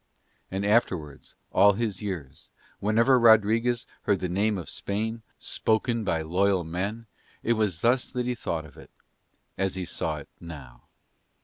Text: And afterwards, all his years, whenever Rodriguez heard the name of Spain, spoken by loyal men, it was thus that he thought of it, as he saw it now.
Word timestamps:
And 0.49 0.65
afterwards, 0.65 1.35
all 1.51 1.73
his 1.73 2.01
years, 2.01 2.49
whenever 2.79 3.19
Rodriguez 3.19 3.85
heard 4.01 4.19
the 4.19 4.27
name 4.27 4.57
of 4.57 4.67
Spain, 4.67 5.21
spoken 5.37 6.03
by 6.03 6.23
loyal 6.23 6.63
men, 6.63 7.05
it 7.43 7.53
was 7.53 7.81
thus 7.81 8.09
that 8.09 8.25
he 8.25 8.33
thought 8.33 8.65
of 8.65 8.77
it, 8.77 8.89
as 9.59 9.75
he 9.75 9.85
saw 9.85 10.17
it 10.17 10.29
now. 10.39 10.85